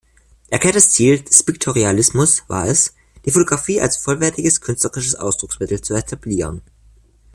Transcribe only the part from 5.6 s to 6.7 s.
zu etablieren.